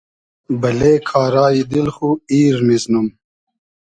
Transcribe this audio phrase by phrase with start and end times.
[0.61, 3.07] بئلې کارای دیل خو ایر میزنوم